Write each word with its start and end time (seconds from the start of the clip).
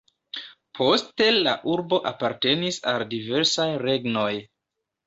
Poste 0.79 1.27
la 1.49 1.53
urbo 1.75 2.01
apartenis 2.15 2.83
al 2.95 3.07
diversaj 3.17 3.71
regnoj. 3.89 4.31